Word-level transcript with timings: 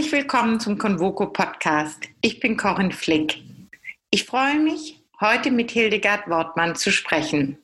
Herzlich 0.00 0.22
willkommen 0.22 0.58
zum 0.58 0.78
Convoco 0.78 1.26
Podcast. 1.26 2.04
Ich 2.22 2.40
bin 2.40 2.56
Corinne 2.56 2.90
Flick. 2.90 3.42
Ich 4.10 4.24
freue 4.24 4.58
mich, 4.58 4.98
heute 5.20 5.50
mit 5.50 5.72
Hildegard 5.72 6.26
Wortmann 6.26 6.74
zu 6.74 6.90
sprechen. 6.90 7.58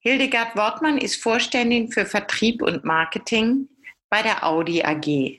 Hildegard 0.00 0.56
Wortmann 0.56 0.98
ist 0.98 1.22
Vorständin 1.22 1.92
für 1.92 2.06
Vertrieb 2.06 2.60
und 2.60 2.82
Marketing 2.84 3.68
bei 4.08 4.20
der 4.20 4.44
Audi 4.44 4.82
AG. 4.82 5.38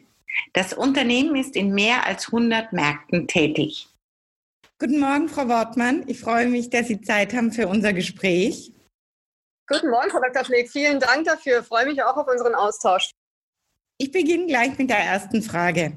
Das 0.54 0.72
Unternehmen 0.72 1.36
ist 1.36 1.58
in 1.58 1.74
mehr 1.74 2.06
als 2.08 2.28
100 2.28 2.72
Märkten 2.72 3.28
tätig. 3.28 3.90
Guten 4.80 5.02
Morgen, 5.02 5.28
Frau 5.28 5.50
Wortmann. 5.50 6.08
Ich 6.08 6.22
freue 6.22 6.48
mich, 6.48 6.70
dass 6.70 6.88
Sie 6.88 7.02
Zeit 7.02 7.34
haben 7.34 7.52
für 7.52 7.68
unser 7.68 7.92
Gespräch. 7.92 8.72
Guten 9.68 9.90
Morgen, 9.90 10.10
Frau 10.10 10.22
Dr. 10.22 10.46
Flick. 10.46 10.72
Vielen 10.72 11.02
Dank 11.02 11.26
dafür. 11.26 11.60
Ich 11.60 11.68
freue 11.68 11.88
mich 11.88 12.02
auch 12.02 12.16
auf 12.16 12.28
unseren 12.30 12.56
Austausch. 12.56 13.12
Ich 14.02 14.12
beginne 14.12 14.48
gleich 14.48 14.76
mit 14.80 14.90
der 14.90 14.98
ersten 14.98 15.44
Frage. 15.44 15.94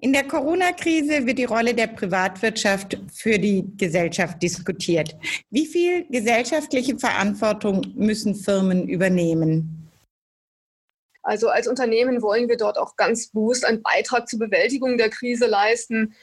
In 0.00 0.12
der 0.12 0.28
Corona-Krise 0.28 1.24
wird 1.24 1.38
die 1.38 1.46
Rolle 1.46 1.72
der 1.72 1.86
Privatwirtschaft 1.86 2.98
für 3.10 3.38
die 3.38 3.64
Gesellschaft 3.78 4.42
diskutiert. 4.42 5.16
Wie 5.48 5.64
viel 5.64 6.06
gesellschaftliche 6.10 6.98
Verantwortung 6.98 7.86
müssen 7.94 8.34
Firmen 8.34 8.86
übernehmen? 8.86 9.90
Also 11.22 11.48
als 11.48 11.66
Unternehmen 11.66 12.20
wollen 12.20 12.50
wir 12.50 12.58
dort 12.58 12.76
auch 12.76 12.96
ganz 12.96 13.28
bewusst 13.28 13.64
einen 13.64 13.82
Beitrag 13.82 14.28
zur 14.28 14.40
Bewältigung 14.40 14.98
der 14.98 15.08
Krise 15.08 15.46
leisten. 15.46 16.14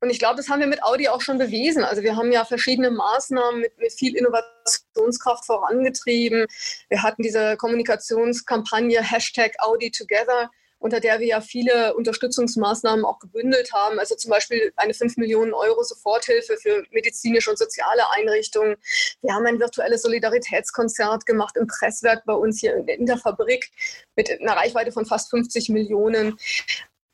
Und 0.00 0.10
ich 0.10 0.18
glaube, 0.18 0.34
das 0.34 0.48
haben 0.48 0.58
wir 0.58 0.66
mit 0.66 0.82
Audi 0.82 1.06
auch 1.06 1.20
schon 1.20 1.38
bewiesen. 1.38 1.84
Also 1.84 2.02
wir 2.02 2.16
haben 2.16 2.32
ja 2.32 2.44
verschiedene 2.44 2.90
Maßnahmen 2.90 3.60
mit, 3.60 3.78
mit 3.78 3.92
viel 3.92 4.16
Innovationskraft 4.16 5.46
vorangetrieben. 5.46 6.46
Wir 6.88 7.04
hatten 7.04 7.22
diese 7.22 7.56
Kommunikationskampagne 7.56 9.00
Hashtag 9.00 9.52
Audi 9.60 9.92
Together 9.92 10.50
unter 10.82 11.00
der 11.00 11.20
wir 11.20 11.26
ja 11.26 11.40
viele 11.40 11.94
Unterstützungsmaßnahmen 11.94 13.04
auch 13.04 13.18
gebündelt 13.20 13.72
haben. 13.72 13.98
Also 13.98 14.16
zum 14.16 14.30
Beispiel 14.30 14.72
eine 14.76 14.94
5 14.94 15.16
Millionen 15.16 15.54
Euro 15.54 15.82
Soforthilfe 15.82 16.56
für 16.56 16.84
medizinische 16.90 17.50
und 17.50 17.58
soziale 17.58 18.10
Einrichtungen. 18.10 18.76
Wir 19.22 19.34
haben 19.34 19.46
ein 19.46 19.60
virtuelles 19.60 20.02
Solidaritätskonzert 20.02 21.24
gemacht 21.24 21.56
im 21.56 21.66
Presswerk 21.66 22.24
bei 22.26 22.34
uns 22.34 22.60
hier 22.60 22.76
in 22.88 23.06
der 23.06 23.18
Fabrik 23.18 23.70
mit 24.16 24.30
einer 24.30 24.56
Reichweite 24.56 24.92
von 24.92 25.06
fast 25.06 25.30
50 25.30 25.68
Millionen. 25.68 26.36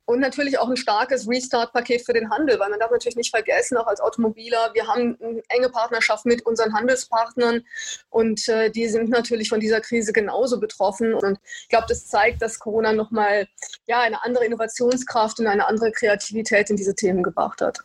Und 0.08 0.20
natürlich 0.20 0.58
auch 0.58 0.70
ein 0.70 0.78
starkes 0.78 1.28
Restart-Paket 1.28 2.06
für 2.06 2.14
den 2.14 2.30
Handel, 2.30 2.58
weil 2.58 2.70
man 2.70 2.80
darf 2.80 2.90
natürlich 2.90 3.16
nicht 3.16 3.28
vergessen, 3.28 3.76
auch 3.76 3.86
als 3.86 4.00
Automobiler, 4.00 4.70
wir 4.72 4.86
haben 4.86 5.18
eine 5.20 5.42
enge 5.50 5.68
Partnerschaft 5.68 6.24
mit 6.24 6.46
unseren 6.46 6.72
Handelspartnern 6.72 7.62
und 8.08 8.48
äh, 8.48 8.70
die 8.70 8.88
sind 8.88 9.10
natürlich 9.10 9.50
von 9.50 9.60
dieser 9.60 9.82
Krise 9.82 10.14
genauso 10.14 10.58
betroffen. 10.58 11.12
Und 11.12 11.38
ich 11.60 11.68
glaube, 11.68 11.84
das 11.90 12.06
zeigt, 12.06 12.40
dass 12.40 12.58
Corona 12.58 12.94
nochmal 12.94 13.48
ja, 13.86 14.00
eine 14.00 14.24
andere 14.24 14.46
Innovationskraft 14.46 15.40
und 15.40 15.46
eine 15.46 15.66
andere 15.66 15.92
Kreativität 15.92 16.70
in 16.70 16.76
diese 16.76 16.94
Themen 16.94 17.22
gebracht 17.22 17.60
hat. 17.60 17.80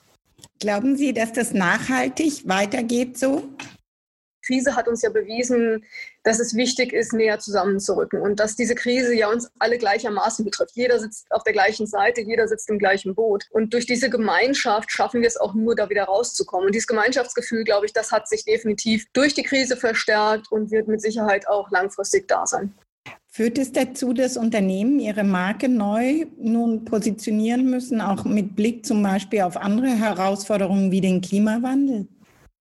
Glauben 0.62 0.96
Sie, 0.96 1.14
dass 1.14 1.34
das 1.34 1.52
nachhaltig 1.52 2.48
weitergeht 2.48 3.20
so? 3.20 3.50
Krise 4.46 4.76
hat 4.76 4.88
uns 4.88 5.02
ja 5.02 5.10
bewiesen, 5.10 5.84
dass 6.24 6.40
es 6.40 6.56
wichtig 6.56 6.94
ist, 6.94 7.14
näher 7.14 7.40
zusammenzurücken 7.40 8.22
und 8.22 8.40
dass 8.40 8.56
diese 8.56 8.76
Krise 8.76 9.16
ja 9.16 9.30
uns 9.30 9.52
alle 9.60 9.78
gleichermaßen 9.78 10.46
betrifft. 10.46 10.76
Jeder 10.76 11.00
sitzt 11.00 11.32
auf 11.32 11.44
der 11.44 11.54
gleichen 11.54 11.88
Seite, 11.88 12.22
jeder 12.22 12.48
sitzt 12.48 12.70
im 12.70 12.80
gleichen 12.80 13.16
Boot. 13.16 13.46
Und 13.52 13.74
durch 13.74 13.86
diese 13.86 14.10
Gemeinschaft 14.10 14.92
schaffen 14.92 15.22
wir 15.22 15.28
es 15.28 15.38
auch 15.38 15.54
nur, 15.54 15.76
da 15.76 15.90
wieder 15.90 16.04
rauszukommen. 16.04 16.68
Und 16.68 16.76
dieses 16.76 16.88
Gemeinschaftsgefühl, 16.88 17.64
glaube 17.64 17.86
ich, 17.86 17.94
das 17.94 18.12
hat 18.12 18.28
sich 18.28 18.46
definitiv 18.46 19.06
durch 19.14 19.34
die 19.34 19.44
Krise 19.44 19.78
verstärkt 19.78 20.52
und 20.52 20.72
wird 20.72 20.88
mit 20.88 21.02
Sicherheit 21.02 21.48
auch 21.48 21.72
langfristig 21.72 22.28
da 22.28 22.46
sein. 22.46 22.74
Führt 23.36 23.58
es 23.58 23.72
dazu, 23.72 24.14
dass 24.14 24.38
Unternehmen 24.38 25.00
ihre 25.00 25.24
Marke 25.24 25.68
neu 25.68 26.28
nun 26.38 26.86
positionieren 26.86 27.68
müssen, 27.68 28.00
auch 28.00 28.26
mit 28.26 28.56
Blick 28.56 28.86
zum 28.86 29.02
Beispiel 29.02 29.42
auf 29.42 29.58
andere 29.58 29.88
Herausforderungen 29.88 30.92
wie 30.92 31.02
den 31.02 31.20
Klimawandel? 31.22 32.08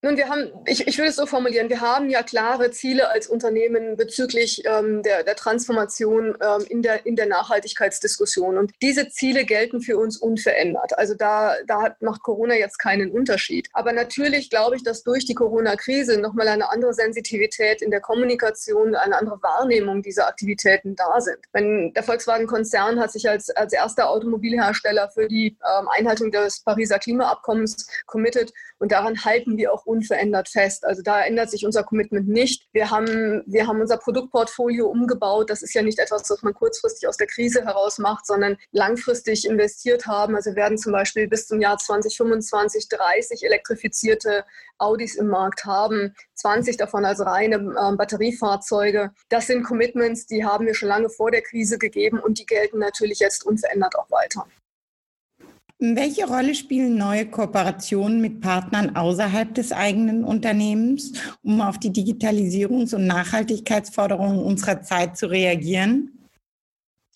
Nun, 0.05 0.17
wir 0.17 0.29
haben, 0.29 0.51
ich, 0.67 0.89
ich 0.89 0.99
würde 0.99 1.11
es 1.11 1.17
so 1.17 1.27
formulieren, 1.27 1.69
wir 1.69 1.81
haben 1.81 2.11
ja 2.11 2.25
klare 2.25 2.73
Ziele 2.73 3.09
als 3.11 3.29
Unternehmen 3.29 3.97
bezüglich 3.97 4.65
ähm, 4.67 5.05
der, 5.05 5.23
der 5.23 5.37
Transformation 5.37 6.37
ähm, 6.43 6.67
in, 6.69 6.83
der, 6.83 7.07
in 7.07 7.15
der 7.15 7.27
Nachhaltigkeitsdiskussion. 7.27 8.59
Und 8.59 8.73
diese 8.83 9.11
Ziele 9.11 9.45
gelten 9.45 9.81
für 9.81 9.99
uns 9.99 10.17
unverändert. 10.17 10.99
Also 10.99 11.15
da, 11.15 11.55
da 11.69 11.83
hat, 11.83 12.03
macht 12.03 12.21
Corona 12.25 12.57
jetzt 12.57 12.79
keinen 12.79 13.13
Unterschied. 13.13 13.69
Aber 13.75 13.93
natürlich 13.93 14.51
glaube 14.51 14.75
ich, 14.75 14.83
dass 14.83 15.05
durch 15.05 15.25
die 15.25 15.35
Corona-Krise 15.35 16.21
nochmal 16.21 16.49
eine 16.49 16.69
andere 16.73 16.95
Sensitivität 16.95 17.81
in 17.81 17.93
der 17.93 18.01
Kommunikation, 18.01 18.97
eine 18.97 19.17
andere 19.17 19.41
Wahrnehmung 19.41 20.03
dieser 20.03 20.27
Aktivitäten 20.27 20.97
da 20.97 21.21
sind. 21.21 21.39
Wenn 21.53 21.93
der 21.93 22.03
Volkswagen-Konzern 22.03 22.99
hat 22.99 23.13
sich 23.13 23.31
als, 23.31 23.51
als 23.51 23.73
erster 23.73 24.11
Automobilhersteller 24.11 25.11
für 25.11 25.29
die 25.29 25.57
ähm, 25.79 25.87
Einhaltung 25.97 26.33
des 26.33 26.65
Pariser 26.65 26.99
Klimaabkommens 26.99 27.87
committed 28.07 28.53
und 28.81 28.91
daran 28.91 29.25
halten 29.25 29.57
wir 29.57 29.73
auch 29.73 29.87
unverändert 29.93 30.49
fest. 30.49 30.85
Also 30.85 31.03
da 31.03 31.23
ändert 31.23 31.51
sich 31.51 31.65
unser 31.65 31.85
Commitment 31.85 32.29
nicht. 32.29 32.67
Wir 32.73 32.91
haben, 32.91 33.43
wir 33.47 33.67
haben 33.67 33.81
unser 33.81 33.99
Produktportfolio 33.99 34.89
umgebaut. 34.89 35.51
Das 35.51 35.63
ist 35.63 35.75
ja 35.75 35.83
nicht 35.83 35.99
etwas, 35.99 36.29
was 36.31 36.43
man 36.43 36.55
kurzfristig 36.55 37.09
aus 37.09 37.19
der 37.19 37.27
Krise 37.27 37.65
heraus 37.65 37.99
macht, 37.99 38.27
sondern 38.27 38.57
langfristig 38.73 39.47
investiert 39.47 40.07
haben. 40.07 40.35
Also 40.35 40.51
wir 40.51 40.57
werden 40.57 40.79
zum 40.79 40.93
Beispiel 40.93 41.29
bis 41.29 41.47
zum 41.47 41.61
Jahr 41.61 41.77
2025 41.79 42.89
30 42.89 43.45
elektrifizierte 43.45 44.45
Audis 44.79 45.15
im 45.15 45.29
Markt 45.29 45.65
haben, 45.65 46.15
20 46.35 46.77
davon 46.77 47.05
als 47.05 47.25
reine 47.25 47.57
äh, 47.57 47.97
Batteriefahrzeuge. 47.97 49.13
Das 49.29 49.47
sind 49.47 49.63
Commitments, 49.63 50.27
die 50.27 50.45
haben 50.45 50.67
wir 50.67 50.75
schon 50.75 50.89
lange 50.89 51.09
vor 51.09 51.31
der 51.31 51.43
Krise 51.43 51.79
gegeben 51.79 52.19
und 52.19 52.39
die 52.39 52.47
gelten 52.47 52.79
natürlich 52.79 53.21
jetzt 53.21 53.47
unverändert 53.47 53.97
auch 53.97 54.11
weiter. 54.11 54.47
Welche 55.85 56.29
Rolle 56.29 56.55
spielen 56.55 56.97
neue 56.97 57.27
Kooperationen 57.27 58.21
mit 58.21 58.41
Partnern 58.41 58.95
außerhalb 58.95 59.53
des 59.53 59.73
eigenen 59.73 60.23
Unternehmens, 60.23 61.13
um 61.43 61.61
auf 61.61 61.81
die 61.81 61.91
Digitalisierungs- 61.91 62.95
und 62.95 63.09
Nachhaltigkeitsforderungen 63.09 64.39
unserer 64.39 64.83
Zeit 64.83 65.17
zu 65.17 65.29
reagieren? 65.29 66.22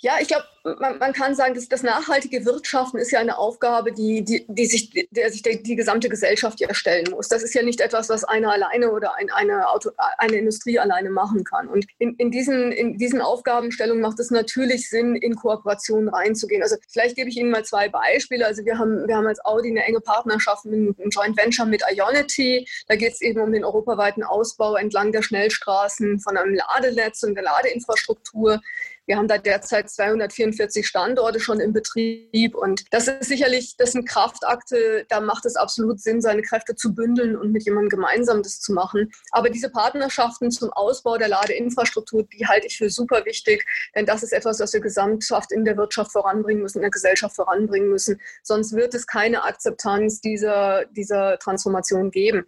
Ja, 0.00 0.18
ich 0.20 0.28
glaube, 0.28 0.44
man, 0.78 0.98
man, 0.98 1.12
kann 1.14 1.34
sagen, 1.34 1.54
dass 1.54 1.68
das 1.68 1.82
nachhaltige 1.82 2.44
Wirtschaften 2.44 2.98
ist 2.98 3.12
ja 3.12 3.20
eine 3.20 3.38
Aufgabe, 3.38 3.92
die, 3.92 4.22
die, 4.22 4.44
die 4.46 4.66
sich, 4.66 5.08
der 5.10 5.30
sich 5.30 5.42
die, 5.42 5.62
die 5.62 5.74
gesamte 5.74 6.10
Gesellschaft 6.10 6.60
ja 6.60 6.74
stellen 6.74 7.10
muss. 7.10 7.28
Das 7.28 7.42
ist 7.42 7.54
ja 7.54 7.62
nicht 7.62 7.80
etwas, 7.80 8.10
was 8.10 8.24
einer 8.24 8.52
alleine 8.52 8.90
oder 8.90 9.14
ein, 9.16 9.30
eine, 9.30 9.70
Auto, 9.70 9.90
eine 10.18 10.36
Industrie 10.36 10.78
alleine 10.78 11.08
machen 11.08 11.44
kann. 11.44 11.68
Und 11.68 11.86
in, 11.98 12.14
in, 12.16 12.30
diesen, 12.30 12.72
in 12.72 12.98
diesen 12.98 13.22
Aufgabenstellungen 13.22 14.02
macht 14.02 14.20
es 14.20 14.30
natürlich 14.30 14.90
Sinn, 14.90 15.16
in 15.16 15.34
Kooperation 15.34 16.10
reinzugehen. 16.10 16.62
Also 16.62 16.76
vielleicht 16.88 17.16
gebe 17.16 17.30
ich 17.30 17.38
Ihnen 17.38 17.50
mal 17.50 17.64
zwei 17.64 17.88
Beispiele. 17.88 18.44
Also 18.44 18.66
wir 18.66 18.76
haben, 18.76 19.08
wir 19.08 19.16
haben 19.16 19.26
als 19.26 19.42
Audi 19.46 19.70
eine 19.70 19.84
enge 19.84 20.00
Partnerschaft 20.00 20.66
mit 20.66 20.74
einem 20.74 21.10
Joint 21.10 21.38
Venture 21.38 21.64
mit 21.64 21.82
Ionity. 21.90 22.68
Da 22.86 22.96
geht 22.96 23.14
es 23.14 23.22
eben 23.22 23.40
um 23.40 23.50
den 23.50 23.64
europaweiten 23.64 24.24
Ausbau 24.24 24.74
entlang 24.74 25.12
der 25.12 25.22
Schnellstraßen 25.22 26.20
von 26.20 26.36
einem 26.36 26.54
Ladenetz 26.54 27.22
und 27.22 27.34
der 27.34 27.44
Ladeinfrastruktur. 27.44 28.60
Wir 29.06 29.16
haben 29.16 29.28
da 29.28 29.38
derzeit 29.38 29.88
244 29.88 30.84
Standorte 30.84 31.38
schon 31.38 31.60
im 31.60 31.72
Betrieb 31.72 32.56
und 32.56 32.84
das 32.90 33.06
ist 33.06 33.28
sicherlich, 33.28 33.76
das 33.76 33.92
sind 33.92 34.08
Kraftakte, 34.08 35.06
da 35.08 35.20
macht 35.20 35.46
es 35.46 35.54
absolut 35.54 36.00
Sinn, 36.00 36.20
seine 36.20 36.42
Kräfte 36.42 36.74
zu 36.74 36.92
bündeln 36.92 37.36
und 37.36 37.52
mit 37.52 37.64
jemandem 37.64 37.88
gemeinsam 37.88 38.42
das 38.42 38.58
zu 38.58 38.72
machen. 38.72 39.12
Aber 39.30 39.48
diese 39.48 39.70
Partnerschaften 39.70 40.50
zum 40.50 40.72
Ausbau 40.72 41.18
der 41.18 41.28
Ladeinfrastruktur, 41.28 42.24
die 42.24 42.46
halte 42.48 42.66
ich 42.66 42.78
für 42.78 42.90
super 42.90 43.24
wichtig, 43.24 43.64
denn 43.94 44.06
das 44.06 44.24
ist 44.24 44.32
etwas, 44.32 44.58
was 44.58 44.72
wir 44.72 44.80
gesamthaft 44.80 45.52
in 45.52 45.64
der 45.64 45.76
Wirtschaft 45.76 46.10
voranbringen 46.10 46.62
müssen, 46.62 46.78
in 46.78 46.82
der 46.82 46.90
Gesellschaft 46.90 47.36
voranbringen 47.36 47.88
müssen. 47.88 48.20
Sonst 48.42 48.74
wird 48.74 48.92
es 48.94 49.06
keine 49.06 49.44
Akzeptanz 49.44 50.20
dieser, 50.20 50.84
dieser 50.86 51.38
Transformation 51.38 52.10
geben. 52.10 52.44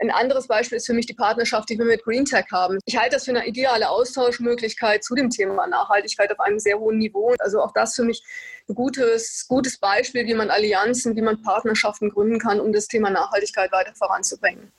Ein 0.00 0.10
anderes 0.10 0.48
Beispiel 0.48 0.76
ist 0.76 0.86
für 0.86 0.92
mich 0.92 1.06
die 1.06 1.14
Partnerschaft, 1.14 1.70
die 1.70 1.78
wir 1.78 1.86
mit 1.86 2.04
GreenTech 2.04 2.46
haben. 2.52 2.78
Ich 2.84 2.98
halte 2.98 3.16
das 3.16 3.24
für 3.24 3.30
eine 3.30 3.46
ideale 3.46 3.88
Austauschmöglichkeit 3.88 5.02
zu 5.02 5.14
dem 5.14 5.30
Thema 5.30 5.66
Nachhaltigkeit 5.66 5.93
auf 6.32 6.40
einem 6.40 6.58
sehr 6.58 6.78
hohen 6.78 6.98
Niveau. 6.98 7.34
Also 7.38 7.60
auch 7.60 7.72
das 7.72 7.94
für 7.94 8.04
mich 8.04 8.22
ein 8.68 8.74
gutes, 8.74 9.46
gutes 9.48 9.78
Beispiel, 9.78 10.26
wie 10.26 10.34
man 10.34 10.50
Allianzen, 10.50 11.16
wie 11.16 11.22
man 11.22 11.42
Partnerschaften 11.42 12.10
gründen 12.10 12.38
kann, 12.38 12.60
um 12.60 12.72
das 12.72 12.88
Thema 12.88 13.10
Nachhaltigkeit 13.10 13.72
weiter 13.72 13.94
voranzubringen. 13.94 14.72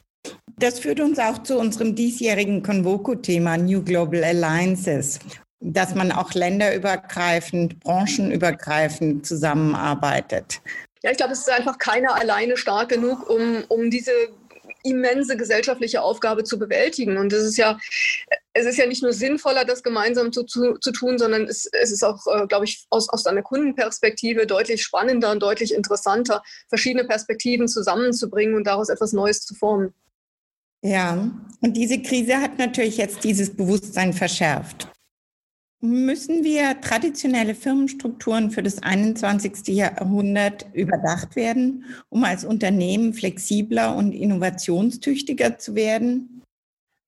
Das 0.58 0.80
führt 0.80 1.00
uns 1.02 1.20
auch 1.20 1.44
zu 1.44 1.60
unserem 1.60 1.96
diesjährigen 1.96 2.64
Convoco-Thema 2.64 3.58
New 3.58 3.84
Global 3.84 4.24
Alliances 4.24 5.20
dass 5.66 5.96
man 5.96 6.12
auch 6.12 6.34
länderübergreifend, 6.34 7.80
branchenübergreifend 7.80 9.26
zusammenarbeitet. 9.26 10.62
Ja, 11.02 11.12
ich 11.12 11.18
glaube, 11.18 11.34
es 11.34 11.40
ist 11.40 11.50
einfach 11.50 11.78
keiner 11.78 12.16
alleine 12.16 12.58
stark 12.58 12.90
genug, 12.90 13.30
um, 13.30 13.64
um 13.68 13.90
diese 13.90 14.12
immense 14.86 15.36
gesellschaftliche 15.36 16.02
Aufgabe 16.02 16.44
zu 16.44 16.58
bewältigen. 16.58 17.18
Und 17.18 17.34
es 17.34 17.44
ist 17.44 17.58
ja, 17.58 17.80
es 18.54 18.66
ist 18.66 18.78
ja 18.78 18.86
nicht 18.86 19.04
nur 19.04 19.14
sinnvoller, 19.14 19.66
das 19.66 19.84
gemeinsam 19.84 20.32
zu, 20.32 20.44
zu, 20.44 20.78
zu 20.80 20.92
tun, 20.92 21.18
sondern 21.18 21.44
es, 21.44 21.68
es 21.72 21.92
ist 21.92 22.04
auch, 22.04 22.26
äh, 22.28 22.48
glaube 22.48 22.66
ich, 22.66 22.86
aus, 22.90 23.10
aus 23.10 23.26
einer 23.26 23.42
Kundenperspektive 23.42 24.46
deutlich 24.46 24.84
spannender 24.84 25.32
und 25.32 25.42
deutlich 25.42 25.74
interessanter, 25.74 26.44
verschiedene 26.70 27.06
Perspektiven 27.06 27.68
zusammenzubringen 27.68 28.56
und 28.56 28.66
daraus 28.66 28.90
etwas 28.90 29.14
Neues 29.14 29.42
zu 29.42 29.56
formen. 29.56 29.94
Ja, 30.82 31.32
und 31.62 31.74
diese 31.76 32.02
Krise 32.02 32.38
hat 32.38 32.60
natürlich 32.60 32.98
jetzt 32.98 33.24
dieses 33.24 33.56
Bewusstsein 33.56 34.14
verschärft. 34.14 34.88
Müssen 35.82 36.44
wir 36.44 36.82
traditionelle 36.82 37.54
Firmenstrukturen 37.54 38.50
für 38.50 38.64
das 38.64 38.82
21. 38.82 39.68
Jahrhundert 39.68 40.66
überdacht 40.74 41.36
werden, 41.36 41.86
um 42.10 42.24
als 42.24 42.44
Unternehmen 42.44 43.14
flexibler 43.14 43.96
und 43.96 44.14
innovationstüchtiger 44.14 45.60
zu 45.60 45.76
werden? 45.76 46.35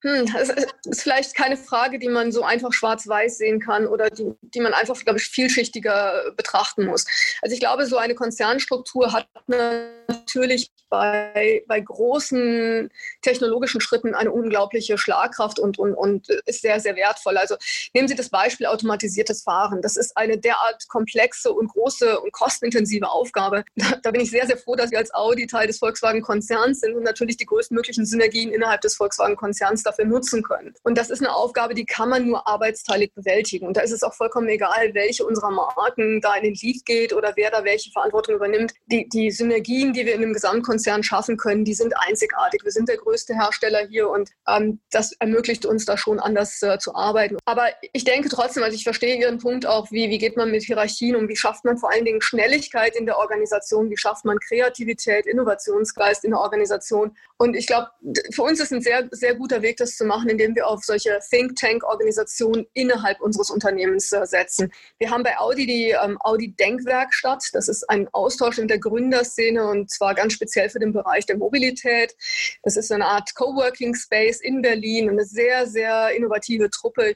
Hm, 0.03 0.31
das 0.31 0.49
ist 0.49 1.01
vielleicht 1.01 1.35
keine 1.35 1.57
Frage, 1.57 1.97
die 1.97 2.09
man 2.09 2.31
so 2.31 2.43
einfach 2.43 2.71
schwarz-weiß 2.71 3.39
sehen 3.39 3.59
kann 3.59 3.87
oder 3.87 4.11
die, 4.11 4.31
die 4.41 4.59
man 4.59 4.73
einfach, 4.73 4.95
glaube 4.99 5.17
ich, 5.17 5.25
vielschichtiger 5.25 6.33
betrachten 6.35 6.85
muss. 6.85 7.05
Also 7.41 7.53
ich 7.53 7.59
glaube, 7.59 7.87
so 7.87 7.97
eine 7.97 8.13
Konzernstruktur 8.13 9.11
hat 9.11 9.27
natürlich 9.47 10.71
bei, 10.89 11.63
bei 11.67 11.79
großen 11.79 12.89
technologischen 13.21 13.81
Schritten 13.81 14.13
eine 14.13 14.31
unglaubliche 14.31 14.97
Schlagkraft 14.97 15.59
und, 15.59 15.79
und, 15.79 15.95
und 15.95 16.29
ist 16.45 16.61
sehr, 16.61 16.79
sehr 16.79 16.95
wertvoll. 16.95 17.37
Also 17.37 17.55
nehmen 17.93 18.07
Sie 18.07 18.15
das 18.15 18.29
Beispiel 18.29 18.67
automatisiertes 18.67 19.43
Fahren. 19.43 19.81
Das 19.81 19.97
ist 19.97 20.15
eine 20.15 20.37
derart 20.37 20.87
komplexe 20.87 21.51
und 21.51 21.69
große 21.69 22.19
und 22.19 22.31
kostenintensive 22.31 23.09
Aufgabe. 23.09 23.63
Da, 23.77 23.95
da 24.01 24.11
bin 24.11 24.21
ich 24.21 24.31
sehr, 24.31 24.45
sehr 24.47 24.57
froh, 24.57 24.75
dass 24.75 24.91
wir 24.91 24.97
als 24.97 25.13
Audi 25.13 25.45
Teil 25.45 25.67
des 25.67 25.77
Volkswagen-Konzerns 25.77 26.79
sind 26.79 26.95
und 26.95 27.03
natürlich 27.03 27.37
die 27.37 27.45
größtmöglichen 27.45 28.05
Synergien 28.05 28.51
innerhalb 28.51 28.81
des 28.81 28.95
Volkswagen-Konzerns 28.95 29.83
dafür 29.87 30.05
nutzen 30.05 30.43
können. 30.43 30.73
Und 30.83 30.97
das 30.97 31.09
ist 31.09 31.21
eine 31.21 31.33
Aufgabe, 31.33 31.73
die 31.73 31.85
kann 31.85 32.09
man 32.09 32.27
nur 32.27 32.47
arbeitsteilig 32.47 33.13
bewältigen. 33.13 33.65
Und 33.65 33.77
da 33.77 33.81
ist 33.81 33.91
es 33.91 34.03
auch 34.03 34.13
vollkommen 34.13 34.49
egal, 34.49 34.93
welche 34.93 35.25
unserer 35.25 35.51
Marken 35.51 36.21
da 36.21 36.35
in 36.35 36.43
den 36.43 36.55
Lead 36.55 36.85
geht 36.85 37.13
oder 37.13 37.33
wer 37.35 37.51
da 37.51 37.63
welche 37.63 37.91
Verantwortung 37.91 38.35
übernimmt. 38.35 38.73
Die, 38.87 39.07
die 39.09 39.31
Synergien, 39.31 39.93
die 39.93 40.05
wir 40.05 40.13
in 40.13 40.23
einem 40.23 40.33
Gesamtkonzern 40.33 41.03
schaffen 41.03 41.37
können, 41.37 41.65
die 41.65 41.73
sind 41.73 41.93
einzigartig. 42.07 42.63
Wir 42.63 42.71
sind 42.71 42.89
der 42.89 42.97
größte 42.97 43.33
Hersteller 43.33 43.87
hier 43.87 44.09
und 44.09 44.29
ähm, 44.47 44.79
das 44.91 45.13
ermöglicht 45.13 45.65
uns 45.65 45.85
da 45.85 45.97
schon 45.97 46.19
anders 46.19 46.61
äh, 46.61 46.77
zu 46.79 46.95
arbeiten. 46.95 47.37
Aber 47.45 47.67
ich 47.93 48.03
denke 48.03 48.29
trotzdem, 48.29 48.63
also 48.63 48.75
ich 48.75 48.83
verstehe 48.83 49.17
Ihren 49.17 49.37
Punkt 49.37 49.65
auch, 49.65 49.91
wie, 49.91 50.09
wie 50.09 50.17
geht 50.17 50.37
man 50.37 50.51
mit 50.51 50.63
Hierarchien 50.63 51.15
um, 51.15 51.27
wie 51.27 51.35
schafft 51.35 51.65
man 51.65 51.77
vor 51.77 51.91
allen 51.91 52.05
Dingen 52.05 52.21
Schnelligkeit 52.21 52.95
in 52.95 53.05
der 53.05 53.17
Organisation, 53.17 53.89
wie 53.89 53.97
schafft 53.97 54.25
man 54.25 54.37
Kreativität, 54.39 55.25
Innovationsgeist 55.25 56.23
in 56.23 56.31
der 56.31 56.39
Organisation. 56.39 57.15
Und 57.39 57.55
ich 57.55 57.67
glaube, 57.67 57.89
für 58.33 58.41
uns 58.41 58.59
ist 58.59 58.73
ein 58.73 58.81
sehr, 58.81 59.07
sehr 59.11 59.35
guter 59.35 59.61
Weg, 59.61 59.77
das 59.77 59.95
zu 59.95 60.05
machen, 60.05 60.29
indem 60.29 60.55
wir 60.55 60.67
auf 60.67 60.83
solche 60.83 61.19
Think 61.29 61.55
Tank-Organisationen 61.55 62.65
innerhalb 62.73 63.21
unseres 63.21 63.51
Unternehmens 63.51 64.11
äh, 64.11 64.25
setzen. 64.25 64.71
Wir 64.97 65.11
haben 65.11 65.21
bei 65.21 65.37
Audi 65.37 65.67
die 65.67 65.89
ähm, 65.91 66.17
Audi 66.21 66.53
Denkwerkstatt. 66.53 67.43
Das 67.53 67.67
ist 67.67 67.87
ein 67.89 68.07
Austausch 68.11 68.57
in 68.57 68.67
der 68.67 68.79
Gründerszene 68.79 69.63
und 69.67 69.91
zwar 69.91 70.15
ganz 70.15 70.33
speziell 70.33 70.69
für 70.69 70.79
den 70.79 70.93
Bereich 70.93 71.27
der 71.27 71.37
Mobilität. 71.37 72.15
Das 72.63 72.75
ist 72.75 72.91
eine 72.91 73.05
Art 73.05 73.35
Coworking 73.35 73.93
Space 73.93 74.41
in 74.41 74.63
Berlin, 74.63 75.09
eine 75.09 75.25
sehr, 75.25 75.67
sehr 75.67 76.15
innovative 76.15 76.71
Truppe. 76.71 77.15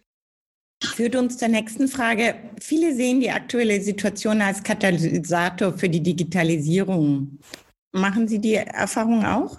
Führt 0.84 1.16
uns 1.16 1.38
zur 1.38 1.48
nächsten 1.48 1.88
Frage. 1.88 2.36
Viele 2.60 2.94
sehen 2.94 3.22
die 3.22 3.32
aktuelle 3.32 3.82
Situation 3.82 4.42
als 4.42 4.64
Katalysator 4.64 5.74
für 5.74 5.90
die 5.90 6.02
Digitalisierung. 6.02 7.40
Machen 7.92 8.28
Sie 8.28 8.40
die 8.40 8.56
Erfahrung 8.56 9.26
auch? 9.26 9.58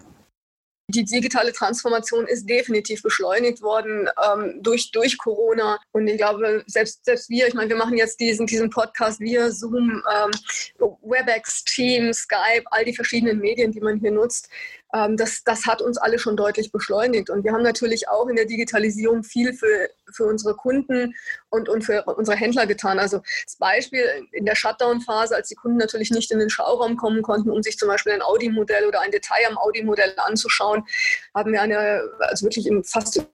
Die 0.93 1.05
digitale 1.05 1.53
Transformation 1.53 2.27
ist 2.27 2.49
definitiv 2.49 3.03
beschleunigt 3.03 3.62
worden 3.62 4.09
ähm, 4.31 4.62
durch, 4.62 4.91
durch 4.93 5.17
Corona. 5.19 5.79
Und 5.93 6.06
ich 6.06 6.19
glaube, 6.19 6.62
selbst, 6.67 7.05
selbst 7.05 7.31
wir, 7.31 7.49
ich 7.49 7.55
meine, 7.55 7.71
wir 7.71 7.77
machen 7.77 7.97
jetzt 7.97 8.21
diesen, 8.21 8.47
diesen 8.47 8.71
Podcast 8.71 9.21
via 9.21 9.50
Zoom, 9.50 10.03
ähm, 10.15 10.31
WebEx, 11.03 11.65
Teams, 11.65 12.19
Skype, 12.19 12.65
all 12.67 12.85
die 12.85 12.94
verschiedenen 12.94 13.39
Medien, 13.39 13.73
die 13.73 13.81
man 13.81 13.99
hier 13.99 14.12
nutzt. 14.12 14.49
Ähm, 14.94 15.17
das, 15.17 15.43
das 15.44 15.67
hat 15.67 15.81
uns 15.83 15.99
alle 15.99 16.19
schon 16.19 16.37
deutlich 16.37 16.71
beschleunigt. 16.71 17.31
Und 17.31 17.44
wir 17.44 17.53
haben 17.53 17.62
natürlich 17.62 18.09
auch 18.09 18.29
in 18.29 18.37
der 18.37 18.44
Digitalisierung 18.44 19.25
viel 19.25 19.53
für, 19.55 19.89
für 20.12 20.27
unsere 20.27 20.55
Kunden 20.55 21.15
und, 21.50 21.69
und 21.69 21.83
für 21.83 22.05
unsere 22.05 22.37
Händler 22.37 22.67
getan. 22.67 22.99
Also 22.99 23.23
das 23.44 23.56
Beispiel 23.56 24.05
in 24.33 24.44
der 24.44 24.55
Shutdown-Phase, 24.55 25.35
als 25.35 25.49
die 25.49 25.55
Kunden 25.55 25.79
natürlich 25.79 26.11
nicht 26.11 26.31
in 26.31 26.39
den 26.39 26.50
Schauraum 26.50 26.97
kommen 26.97 27.23
konnten, 27.23 27.50
um 27.50 27.62
sich 27.62 27.79
zum 27.79 27.89
Beispiel 27.89 28.12
ein 28.12 28.23
Audi-Modell 28.23 28.87
oder 28.87 29.00
ein 29.00 29.11
Detail 29.11 29.47
am 29.49 29.59
Audi-Modell 29.59 30.15
anzuschauen, 30.17 30.85
haben 31.35 31.53
wir 31.53 31.62
eine, 31.62 32.03
also 32.21 32.47
wirklich 32.47 32.67
in 32.67 32.85
fast 32.85 33.25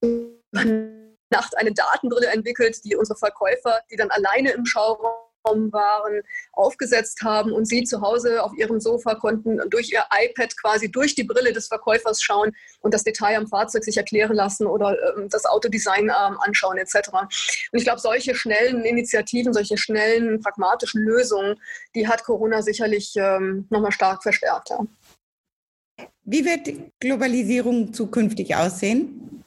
Nacht 1.31 1.59
eine 1.59 1.73
Datenbrille 1.73 2.29
entwickelt, 2.29 2.83
die 2.85 2.97
unsere 2.97 3.19
Verkäufer, 3.19 3.81
die 3.91 3.97
dann 3.97 4.11
alleine 4.11 4.53
im 4.53 4.65
Schauraum 4.65 5.28
waren, 5.44 6.23
aufgesetzt 6.52 7.23
haben 7.23 7.52
und 7.52 7.67
sie 7.67 7.85
zu 7.85 8.00
Hause 8.00 8.43
auf 8.43 8.52
ihrem 8.56 8.81
Sofa 8.81 9.14
konnten 9.14 9.61
durch 9.70 9.90
ihr 9.90 10.02
iPad 10.12 10.56
quasi 10.61 10.90
durch 10.90 11.14
die 11.14 11.25
Brille 11.25 11.52
des 11.52 11.69
Verkäufers 11.69 12.23
schauen 12.23 12.52
und 12.81 12.94
das 12.94 13.05
Detail 13.05 13.37
am 13.37 13.46
Fahrzeug 13.46 13.85
sich 13.85 13.96
erklären 13.96 14.35
lassen 14.35 14.67
oder 14.67 14.96
ähm, 15.17 15.29
das 15.31 15.44
Autodesign 15.44 16.05
ähm, 16.05 16.38
anschauen 16.40 16.79
etc. 16.79 17.11
Und 17.12 17.29
ich 17.73 17.85
glaube, 17.85 18.00
solche 18.00 18.35
schnellen 18.35 18.85
Initiativen, 18.85 19.52
solche 19.52 19.76
schnellen 19.76 20.40
pragmatischen 20.40 21.02
Lösungen, 21.02 21.56
die 21.94 22.06
hat 22.06 22.25
Corona 22.25 22.62
sicherlich 22.62 23.14
ähm, 23.17 23.67
nochmal 23.70 23.93
stark 23.93 24.23
verstärkt. 24.23 24.70
Ja. 24.70 24.87
Wie 26.25 26.44
wird 26.44 26.69
Globalisierung 27.00 27.93
zukünftig 27.93 28.55
aussehen? 28.55 29.44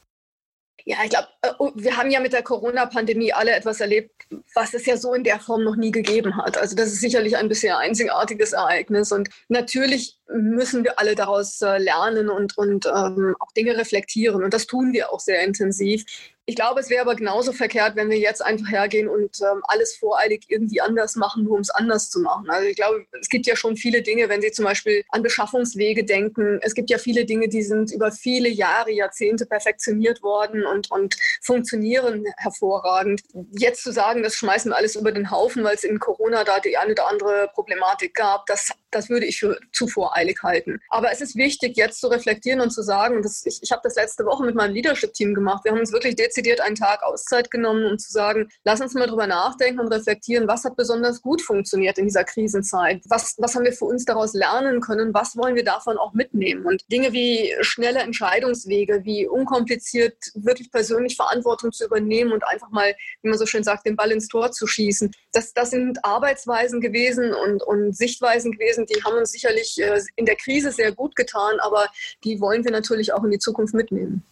Ja, 0.85 0.97
ich 1.03 1.11
glaube, 1.11 1.27
wir 1.73 1.97
haben 1.97 2.11
ja 2.11 2.19
mit 2.19 2.33
der 2.33 2.43
Corona-Pandemie 2.43 3.33
alle 3.33 3.51
etwas 3.51 3.81
erlebt, 3.81 4.11
was 4.53 4.75
es 4.75 4.85
ja 4.85 4.95
so 4.95 5.13
in 5.15 5.23
der 5.23 5.39
Form 5.39 5.63
noch 5.63 5.75
nie 5.75 5.91
gegeben 5.91 6.37
hat. 6.37 6.57
Also 6.57 6.75
das 6.75 6.87
ist 6.87 7.01
sicherlich 7.01 7.35
ein 7.35 7.49
bisher 7.49 7.79
einzigartiges 7.79 8.53
Ereignis. 8.53 9.11
Und 9.11 9.29
natürlich 9.49 10.19
müssen 10.29 10.83
wir 10.83 10.99
alle 10.99 11.15
daraus 11.15 11.61
äh, 11.61 11.77
lernen 11.79 12.29
und, 12.29 12.57
und 12.57 12.85
ähm, 12.85 13.35
auch 13.39 13.51
Dinge 13.53 13.75
reflektieren. 13.75 14.43
Und 14.43 14.53
das 14.53 14.67
tun 14.67 14.93
wir 14.93 15.11
auch 15.11 15.19
sehr 15.19 15.43
intensiv. 15.43 16.05
Ich 16.45 16.55
glaube, 16.55 16.79
es 16.79 16.89
wäre 16.89 17.01
aber 17.01 17.15
genauso 17.15 17.53
verkehrt, 17.53 17.95
wenn 17.95 18.09
wir 18.09 18.17
jetzt 18.17 18.43
einfach 18.43 18.69
hergehen 18.69 19.07
und 19.07 19.39
ähm, 19.41 19.61
alles 19.63 19.95
voreilig 19.95 20.45
irgendwie 20.47 20.81
anders 20.81 21.15
machen, 21.15 21.43
nur 21.43 21.53
um 21.53 21.61
es 21.61 21.69
anders 21.69 22.09
zu 22.09 22.19
machen. 22.19 22.49
Also 22.49 22.67
ich 22.67 22.75
glaube, 22.75 23.05
es 23.19 23.29
gibt 23.29 23.45
ja 23.45 23.55
schon 23.55 23.77
viele 23.77 24.01
Dinge, 24.01 24.27
wenn 24.27 24.41
Sie 24.41 24.51
zum 24.51 24.65
Beispiel 24.65 25.03
an 25.09 25.21
Beschaffungswege 25.21 26.03
denken. 26.03 26.59
Es 26.61 26.73
gibt 26.73 26.89
ja 26.89 26.97
viele 26.97 27.25
Dinge, 27.25 27.47
die 27.47 27.61
sind 27.61 27.91
über 27.91 28.11
viele 28.11 28.49
Jahre, 28.49 28.91
Jahrzehnte 28.91 29.45
perfektioniert 29.45 30.23
worden 30.23 30.65
und, 30.65 30.89
und 30.91 31.15
funktionieren 31.41 32.25
hervorragend. 32.37 33.21
Jetzt 33.51 33.83
zu 33.83 33.91
sagen, 33.91 34.23
das 34.23 34.35
schmeißen 34.35 34.71
wir 34.71 34.77
alles 34.77 34.95
über 34.95 35.11
den 35.11 35.31
Haufen, 35.31 35.63
weil 35.63 35.75
es 35.75 35.83
in 35.83 35.99
Corona 35.99 36.43
da 36.43 36.59
die 36.59 36.77
eine 36.77 36.91
oder 36.91 37.07
andere 37.07 37.49
Problematik 37.53 38.13
gab, 38.15 38.45
das 38.45 38.71
das 38.91 39.09
würde 39.09 39.25
ich 39.25 39.39
für 39.39 39.57
zu 39.71 39.87
voreilig 39.87 40.43
halten. 40.43 40.79
Aber 40.89 41.11
es 41.11 41.21
ist 41.21 41.35
wichtig, 41.35 41.77
jetzt 41.77 41.99
zu 41.99 42.07
reflektieren 42.07 42.61
und 42.61 42.71
zu 42.71 42.83
sagen, 42.83 43.21
dass 43.21 43.45
ich, 43.45 43.59
ich 43.61 43.71
habe 43.71 43.81
das 43.83 43.95
letzte 43.95 44.25
Woche 44.25 44.45
mit 44.45 44.55
meinem 44.55 44.73
Leadership-Team 44.73 45.33
gemacht. 45.33 45.63
Wir 45.63 45.71
haben 45.71 45.79
uns 45.79 45.91
wirklich 45.91 46.15
dezidiert 46.15 46.61
einen 46.61 46.75
Tag 46.75 47.01
Auszeit 47.03 47.49
genommen, 47.49 47.85
um 47.85 47.97
zu 47.97 48.11
sagen, 48.11 48.49
lass 48.63 48.81
uns 48.81 48.93
mal 48.93 49.07
drüber 49.07 49.27
nachdenken 49.27 49.79
und 49.79 49.87
reflektieren, 49.87 50.47
was 50.47 50.63
hat 50.65 50.75
besonders 50.75 51.21
gut 51.21 51.41
funktioniert 51.41 51.97
in 51.97 52.05
dieser 52.05 52.23
Krisenzeit? 52.23 53.01
Was, 53.07 53.35
was 53.37 53.55
haben 53.55 53.65
wir 53.65 53.73
für 53.73 53.85
uns 53.85 54.05
daraus 54.05 54.33
lernen 54.33 54.81
können? 54.81 55.13
Was 55.13 55.37
wollen 55.37 55.55
wir 55.55 55.63
davon 55.63 55.97
auch 55.97 56.13
mitnehmen? 56.13 56.65
Und 56.65 56.83
Dinge 56.91 57.13
wie 57.13 57.55
schnelle 57.61 57.99
Entscheidungswege, 57.99 59.01
wie 59.05 59.27
unkompliziert 59.27 60.15
wirklich 60.35 60.71
persönlich 60.71 61.15
Verantwortung 61.21 61.71
zu 61.71 61.85
übernehmen 61.85 62.31
und 62.31 62.43
einfach 62.45 62.69
mal, 62.69 62.95
wie 63.21 63.29
man 63.29 63.37
so 63.37 63.45
schön 63.45 63.63
sagt, 63.63 63.85
den 63.85 63.95
Ball 63.95 64.11
ins 64.11 64.27
Tor 64.27 64.51
zu 64.51 64.67
schießen. 64.67 65.11
Das, 65.31 65.53
das 65.53 65.71
sind 65.71 66.03
Arbeitsweisen 66.03 66.81
gewesen 66.81 67.33
und, 67.33 67.63
und 67.63 67.95
Sichtweisen 67.95 68.51
gewesen, 68.51 68.85
die 68.85 69.03
haben 69.03 69.17
uns 69.17 69.31
sicherlich 69.31 69.79
äh, 69.79 70.01
in 70.15 70.25
der 70.25 70.35
Krise 70.35 70.71
sehr 70.71 70.91
gut 70.91 71.15
getan, 71.15 71.59
aber 71.61 71.87
die 72.23 72.39
wollen 72.41 72.63
wir 72.63 72.71
natürlich 72.71 73.13
auch 73.13 73.23
in 73.23 73.31
die 73.31 73.39
Zukunft 73.39 73.73
mitnehmen. 73.73 74.23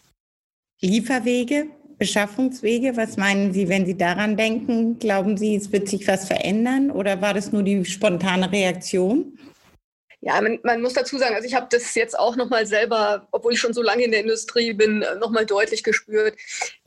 Lieferwege, 0.81 1.67
Beschaffungswege, 1.97 2.95
was 2.95 3.17
meinen 3.17 3.53
Sie, 3.53 3.67
wenn 3.67 3.85
Sie 3.85 3.97
daran 3.97 4.37
denken? 4.37 4.97
Glauben 4.99 5.37
Sie, 5.37 5.55
es 5.55 5.71
wird 5.71 5.89
sich 5.89 6.07
was 6.07 6.25
verändern 6.25 6.91
oder 6.91 7.21
war 7.21 7.33
das 7.33 7.51
nur 7.51 7.63
die 7.63 7.83
spontane 7.85 8.51
Reaktion? 8.51 9.37
Ja, 10.21 10.41
man, 10.41 10.59
man, 10.63 10.81
muss 10.81 10.93
dazu 10.93 11.17
sagen, 11.17 11.35
also 11.35 11.47
ich 11.47 11.55
habe 11.55 11.67
das 11.69 11.95
jetzt 11.95 12.19
auch 12.19 12.35
nochmal 12.35 12.65
selber, 12.65 13.27
obwohl 13.31 13.53
ich 13.53 13.59
schon 13.59 13.73
so 13.73 13.81
lange 13.81 14.03
in 14.03 14.11
der 14.11 14.19
Industrie 14.19 14.73
bin, 14.73 15.05
nochmal 15.17 15.45
deutlich 15.45 15.81
gespürt. 15.81 16.37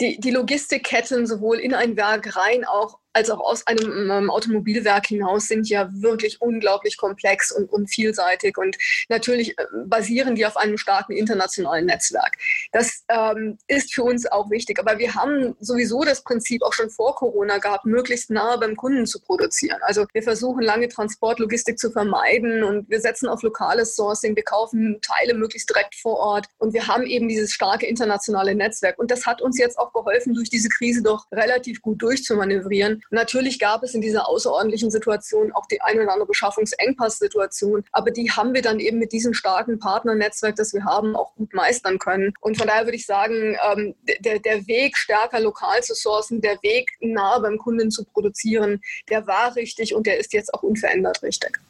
Die, 0.00 0.20
die 0.20 0.30
Logistikketten 0.30 1.26
sowohl 1.26 1.58
in 1.58 1.72
ein 1.72 1.96
Werk 1.96 2.36
rein 2.36 2.66
auch 2.66 2.98
als 3.12 3.30
auch 3.30 3.40
aus 3.40 3.66
einem 3.66 4.10
ähm, 4.10 4.30
Automobilwerk 4.30 5.06
hinaus 5.06 5.48
sind 5.48 5.68
ja 5.68 5.88
wirklich 5.92 6.40
unglaublich 6.40 6.96
komplex 6.96 7.52
und, 7.52 7.70
und 7.70 7.88
vielseitig 7.88 8.56
und 8.56 8.76
natürlich 9.08 9.58
äh, 9.58 9.64
basieren 9.86 10.34
die 10.34 10.46
auf 10.46 10.56
einem 10.56 10.78
starken 10.78 11.12
internationalen 11.12 11.86
Netzwerk. 11.86 12.36
Das 12.72 13.04
ähm, 13.08 13.58
ist 13.66 13.94
für 13.94 14.02
uns 14.02 14.30
auch 14.30 14.50
wichtig, 14.50 14.78
aber 14.78 14.98
wir 14.98 15.14
haben 15.14 15.54
sowieso 15.60 16.04
das 16.04 16.22
Prinzip 16.22 16.62
auch 16.62 16.72
schon 16.72 16.90
vor 16.90 17.14
Corona 17.14 17.58
gehabt, 17.58 17.84
möglichst 17.84 18.30
nahe 18.30 18.58
beim 18.58 18.76
Kunden 18.76 19.06
zu 19.06 19.20
produzieren. 19.20 19.78
Also 19.82 20.06
wir 20.12 20.22
versuchen 20.22 20.62
lange 20.62 20.88
Transportlogistik 20.88 21.78
zu 21.78 21.90
vermeiden 21.90 22.62
und 22.64 22.88
wir 22.88 23.00
setzen 23.00 23.28
auf 23.28 23.42
lokales 23.42 23.94
Sourcing, 23.94 24.36
wir 24.36 24.44
kaufen 24.44 25.00
Teile 25.02 25.34
möglichst 25.34 25.68
direkt 25.68 25.94
vor 25.94 26.18
Ort. 26.18 26.46
Und 26.58 26.72
wir 26.72 26.86
haben 26.86 27.04
eben 27.04 27.28
dieses 27.28 27.52
starke 27.52 27.86
internationale 27.86 28.54
Netzwerk. 28.54 28.98
Und 28.98 29.10
das 29.10 29.26
hat 29.26 29.42
uns 29.42 29.58
jetzt 29.58 29.78
auch 29.78 29.92
geholfen, 29.92 30.34
durch 30.34 30.50
diese 30.50 30.68
Krise 30.68 31.02
doch 31.02 31.26
relativ 31.32 31.82
gut 31.82 32.02
durchzumanövrieren 32.02 33.01
Natürlich 33.10 33.58
gab 33.58 33.82
es 33.82 33.94
in 33.94 34.00
dieser 34.00 34.28
außerordentlichen 34.28 34.90
Situation 34.90 35.52
auch 35.52 35.66
die 35.66 35.80
eine 35.80 36.02
oder 36.02 36.12
andere 36.12 36.26
Beschaffungsengpass-Situation, 36.26 37.84
aber 37.92 38.10
die 38.10 38.30
haben 38.30 38.54
wir 38.54 38.62
dann 38.62 38.80
eben 38.80 38.98
mit 38.98 39.12
diesem 39.12 39.34
starken 39.34 39.78
Partnernetzwerk, 39.78 40.56
das 40.56 40.72
wir 40.72 40.84
haben, 40.84 41.16
auch 41.16 41.34
gut 41.34 41.52
meistern 41.54 41.98
können. 41.98 42.32
Und 42.40 42.56
von 42.56 42.66
daher 42.66 42.84
würde 42.84 42.96
ich 42.96 43.06
sagen, 43.06 43.56
ähm, 43.70 43.94
der, 44.20 44.38
der 44.38 44.66
Weg 44.66 44.96
stärker 44.96 45.40
lokal 45.40 45.82
zu 45.82 45.94
sourcen, 45.94 46.40
der 46.40 46.62
Weg 46.62 46.90
nah 47.00 47.38
beim 47.38 47.58
Kunden 47.58 47.90
zu 47.90 48.04
produzieren, 48.04 48.80
der 49.08 49.26
war 49.26 49.54
richtig 49.56 49.94
und 49.94 50.06
der 50.06 50.18
ist 50.18 50.32
jetzt 50.32 50.52
auch 50.54 50.62
unverändert 50.62 51.22
richtig. 51.22 51.60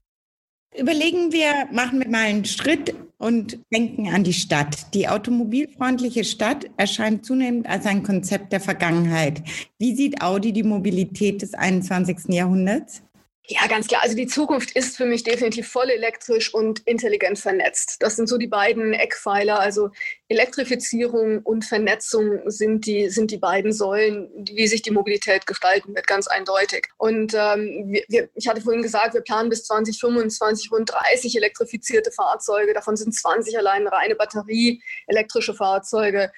Überlegen 0.78 1.32
wir, 1.32 1.68
machen 1.70 2.00
wir 2.00 2.08
mal 2.08 2.24
einen 2.24 2.46
Schritt 2.46 2.94
und 3.18 3.58
denken 3.70 4.08
an 4.08 4.24
die 4.24 4.32
Stadt. 4.32 4.94
Die 4.94 5.06
automobilfreundliche 5.06 6.24
Stadt 6.24 6.64
erscheint 6.78 7.26
zunehmend 7.26 7.68
als 7.68 7.84
ein 7.84 8.02
Konzept 8.02 8.52
der 8.52 8.60
Vergangenheit. 8.60 9.42
Wie 9.78 9.94
sieht 9.94 10.22
Audi 10.22 10.52
die 10.52 10.62
Mobilität 10.62 11.42
des 11.42 11.52
21. 11.52 12.28
Jahrhunderts? 12.28 13.02
Ja, 13.48 13.66
ganz 13.66 13.88
klar. 13.88 14.02
Also 14.04 14.14
die 14.14 14.28
Zukunft 14.28 14.70
ist 14.76 14.96
für 14.96 15.04
mich 15.04 15.24
definitiv 15.24 15.68
voll 15.68 15.90
elektrisch 15.90 16.54
und 16.54 16.78
intelligent 16.86 17.40
vernetzt. 17.40 17.96
Das 17.98 18.14
sind 18.14 18.28
so 18.28 18.38
die 18.38 18.46
beiden 18.46 18.92
Eckpfeiler. 18.92 19.58
Also 19.58 19.90
Elektrifizierung 20.28 21.40
und 21.42 21.64
Vernetzung 21.64 22.48
sind 22.48 22.86
die, 22.86 23.08
sind 23.08 23.32
die 23.32 23.38
beiden 23.38 23.72
Säulen, 23.72 24.30
wie 24.48 24.68
sich 24.68 24.82
die 24.82 24.92
Mobilität 24.92 25.44
gestalten 25.48 25.92
wird, 25.92 26.06
ganz 26.06 26.28
eindeutig. 26.28 26.86
Und 26.98 27.34
ähm, 27.34 27.98
wir, 28.06 28.28
ich 28.34 28.46
hatte 28.46 28.60
vorhin 28.60 28.82
gesagt, 28.82 29.14
wir 29.14 29.22
planen 29.22 29.48
bis 29.48 29.64
2025 29.64 30.70
rund 30.70 30.92
30 30.92 31.34
elektrifizierte 31.34 32.12
Fahrzeuge. 32.12 32.74
Davon 32.74 32.96
sind 32.96 33.12
20 33.12 33.58
allein 33.58 33.88
reine 33.88 34.14
Batterie, 34.14 34.80
elektrische 35.08 35.52
Fahrzeuge. 35.52 36.30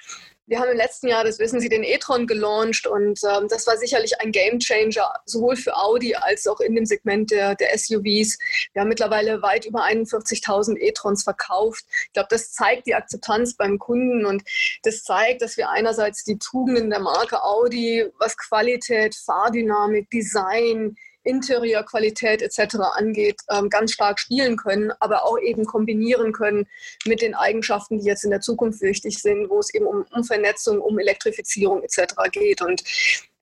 Wir 0.47 0.61
haben 0.61 0.71
im 0.71 0.77
letzten 0.77 1.09
Jahr, 1.09 1.25
das 1.25 1.39
wissen 1.39 1.59
Sie, 1.59 1.71
den 1.71 1.83
e-tron 1.83 2.27
gelauncht 2.27 2.87
und 2.87 3.19
ähm, 3.25 3.49
das 3.49 3.67
war 3.67 3.79
sicherlich 3.79 4.21
ein 4.21 4.31
Gamechanger, 4.31 5.11
sowohl 5.25 5.57
für 5.57 5.75
Audi 5.75 6.15
als 6.15 6.47
auch 6.47 6.61
in 6.61 6.75
dem 6.75 6.85
Segment 6.85 7.31
der, 7.31 7.55
der 7.55 7.77
SUVs. 7.79 8.39
Wir 8.75 8.83
haben 8.83 8.91
mittlerweile 8.91 9.41
weit 9.41 9.65
über 9.65 9.85
41.000 9.85 10.77
e-trons 10.79 11.25
verkauft. 11.25 11.87
Ich 12.07 12.13
glaube, 12.13 12.29
das 12.31 12.53
zeigt 12.53 12.87
die 12.87 12.95
Akzeptanz 12.95 13.57
beim 13.57 13.79
Kunden 13.79 14.27
und 14.27 14.43
das 14.83 15.03
zeigt, 15.03 15.41
dass 15.41 15.57
wir 15.57 15.71
einerseits 15.71 16.25
die 16.25 16.39
Tugenden 16.39 16.91
der 16.91 17.01
Marke 17.01 17.43
Audi, 17.43 18.05
was 18.19 18.37
Qualität, 18.37 19.15
Fahrdynamik, 19.15 20.11
Design, 20.11 20.97
Interieurqualität 21.25 22.43
etc. 22.43 22.77
angeht, 22.95 23.41
ähm, 23.51 23.69
ganz 23.69 23.93
stark 23.93 24.21
spielen 24.21 24.57
können, 24.57 24.93
aber 25.01 25.25
auch 25.25 25.39
eben 25.39 25.65
kombinieren 25.65 26.33
können 26.33 26.67
mit 27.05 27.23
den 27.23 27.35
Eigenschaften, 27.35 27.99
die 27.99 28.07
jetzt 28.07 28.25
in 28.25 28.31
der 28.31 28.41
Zukunft 28.41 28.81
wichtig 28.83 29.19
sind, 29.19 29.51
wo 29.51 29.59
es 29.59 29.75
eben 29.75 29.87
um, 29.87 30.05
um 30.11 30.25
Vernetzung, 30.25 30.81
um 30.81 30.99
Elektrifizierung 30.99 31.83
etc. 31.83 32.15
geht. 32.31 32.63
Und 32.63 32.83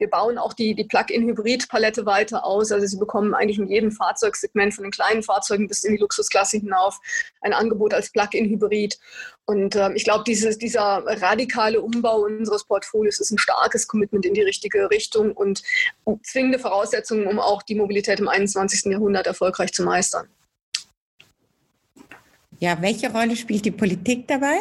wir 0.02 0.10
bauen 0.10 0.36
auch 0.36 0.52
die, 0.52 0.74
die 0.74 0.82
Plug-in-Hybrid-Palette 0.82 2.04
weiter 2.06 2.44
aus. 2.44 2.72
Also 2.72 2.84
Sie 2.88 2.98
bekommen 2.98 3.34
eigentlich 3.34 3.58
in 3.58 3.68
jedem 3.68 3.92
Fahrzeugsegment 3.92 4.74
von 4.74 4.82
den 4.82 4.90
kleinen 4.90 5.22
Fahrzeugen 5.22 5.68
bis 5.68 5.84
in 5.84 5.92
die 5.92 6.00
Luxusklasse 6.00 6.56
hinauf 6.56 6.98
ein 7.40 7.52
Angebot 7.52 7.94
als 7.94 8.10
Plug-in-Hybrid. 8.10 8.98
Und 9.44 9.76
äh, 9.76 9.92
ich 9.92 10.02
glaube, 10.02 10.24
dieser 10.24 11.04
radikale 11.06 11.80
Umbau 11.80 12.22
unseres 12.22 12.64
Portfolios 12.64 13.20
ist 13.20 13.30
ein 13.30 13.38
starkes 13.38 13.86
Commitment 13.86 14.26
in 14.26 14.34
die 14.34 14.42
richtige 14.42 14.90
Richtung 14.90 15.36
und 15.36 15.62
zwingende 16.24 16.58
Voraussetzungen, 16.58 17.28
um 17.28 17.38
auch 17.38 17.62
die 17.62 17.76
Mobilität 17.76 18.18
im 18.18 18.26
21. 18.26 18.90
Jahrhundert 18.90 19.28
erfolgreich 19.28 19.72
zu 19.72 19.84
meistern. 19.84 20.26
Ja, 22.58 22.82
welche 22.82 23.12
Rolle 23.12 23.36
spielt 23.36 23.64
die 23.64 23.70
Politik 23.70 24.26
dabei? 24.26 24.58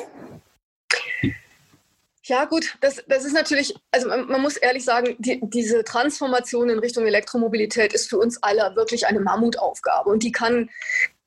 Ja, 2.24 2.46
gut, 2.46 2.78
das, 2.82 3.04
das 3.08 3.26
ist 3.26 3.34
natürlich, 3.34 3.76
also 3.92 4.08
man, 4.08 4.28
man 4.28 4.42
muss 4.42 4.58
ehrlich 4.58 4.86
sagen, 4.86 5.16
die, 5.18 5.40
diese 5.44 5.84
Transformation 5.84 6.70
in 6.70 6.78
Richtung 6.78 7.08
Elektromobilität 7.08 7.94
ist 7.94 8.10
für 8.10 8.20
uns 8.20 8.42
alle 8.44 8.76
wirklich 8.76 9.08
eine 9.08 9.20
Mammutaufgabe 9.20 10.10
und 10.10 10.22
die 10.22 10.32
kann 10.32 10.70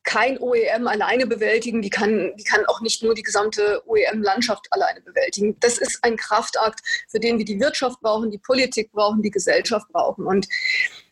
kein 0.05 0.39
OEM 0.39 0.87
alleine 0.87 1.27
bewältigen, 1.27 1.81
die 1.81 1.89
kann, 1.89 2.31
die 2.37 2.43
kann 2.43 2.63
auch 2.67 2.79
nicht 2.79 3.03
nur 3.03 3.15
die 3.15 3.23
gesamte 3.23 3.81
OEM-Landschaft 3.87 4.67
alleine 4.69 5.01
bewältigen. 5.01 5.59
Das 5.59 5.79
ist 5.79 6.03
ein 6.03 6.15
Kraftakt, 6.15 6.79
für 7.09 7.19
den 7.19 7.39
wir 7.39 7.45
die 7.45 7.59
Wirtschaft 7.59 7.99
brauchen, 8.01 8.29
die 8.29 8.37
Politik 8.37 8.91
brauchen, 8.91 9.23
die 9.23 9.31
Gesellschaft 9.31 9.87
brauchen. 9.91 10.27
Und 10.27 10.47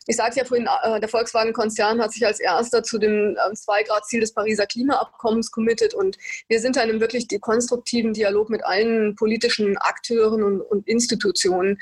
ich 0.06 0.16
sagte 0.16 0.40
ja 0.40 0.44
vorhin, 0.44 0.68
äh, 0.82 1.00
der 1.00 1.08
Volkswagen-Konzern 1.08 2.00
hat 2.00 2.12
sich 2.12 2.26
als 2.26 2.40
erster 2.40 2.82
zu 2.82 2.98
dem 2.98 3.36
2-Grad-Ziel 3.36 4.18
ähm, 4.18 4.20
des 4.20 4.34
Pariser 4.34 4.66
Klimaabkommens 4.66 5.50
committed 5.50 5.94
und 5.94 6.18
wir 6.48 6.60
sind 6.60 6.76
da 6.76 6.82
in 6.82 6.90
einem 6.90 7.00
wirklich 7.00 7.26
konstruktiven 7.40 8.12
Dialog 8.12 8.50
mit 8.50 8.64
allen 8.64 9.14
politischen 9.16 9.76
Akteuren 9.78 10.42
und, 10.42 10.60
und, 10.60 10.86
Institutionen. 10.86 11.78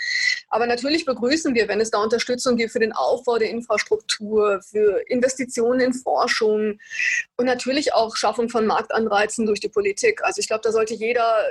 Aber 0.49 0.67
natürlich 0.67 1.05
begrüßen 1.05 1.55
wir, 1.55 1.67
wenn 1.69 1.81
es 1.81 1.91
da 1.91 2.02
Unterstützung 2.02 2.57
gibt 2.57 2.73
für 2.73 2.79
den 2.79 2.93
Aufbau 2.93 3.38
der 3.38 3.50
Infrastruktur, 3.50 4.61
für 4.62 5.02
Investitionen 5.09 5.81
in 5.81 5.93
Forschung 5.93 6.79
und 7.37 7.47
natürlich 7.47 7.93
auch 7.95 8.17
Schaffung 8.17 8.49
von 8.49 8.67
Marktanreizen 8.67 9.47
durch 9.47 9.61
die 9.61 9.69
Politik. 9.69 10.23
Also 10.23 10.41
ich 10.41 10.47
glaube, 10.47 10.62
da 10.62 10.71
sollte 10.71 10.95
jeder 10.95 11.45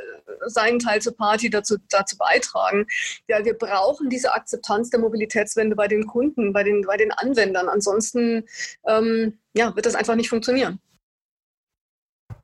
seinen 0.46 0.80
Teil 0.80 1.02
zur 1.02 1.16
Party 1.16 1.50
dazu, 1.50 1.78
dazu 1.90 2.18
beitragen. 2.18 2.88
Ja, 3.28 3.44
wir 3.44 3.54
brauchen 3.54 4.10
diese 4.10 4.34
Akzeptanz 4.34 4.90
der 4.90 5.00
Mobilitätswende 5.00 5.76
bei 5.76 5.88
den 5.88 6.08
Kunden, 6.08 6.54
bei 6.54 6.61
bei 6.62 6.70
den, 6.70 6.82
bei 6.84 6.98
den 6.98 7.12
Anwendern. 7.12 7.68
Ansonsten 7.68 8.44
ähm, 8.88 9.40
ja, 9.54 9.76
wird 9.76 9.86
das 9.86 9.96
einfach 9.96 10.16
nicht 10.16 10.30
funktionieren. 10.30 10.80